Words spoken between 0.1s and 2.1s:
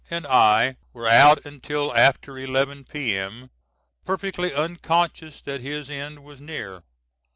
I were out until